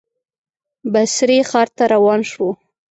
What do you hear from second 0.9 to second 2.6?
بصرې ښار ته روان شو.